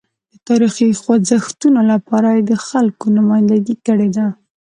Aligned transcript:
د 0.31 0.33
تاریخي 0.47 0.87
خوځښتونو 1.01 1.81
لپاره 1.91 2.29
یې 2.35 2.41
د 2.49 2.53
خلکو 2.67 3.05
نمایندګي 3.17 3.75
کړې 3.85 4.09
ده. 4.15 4.27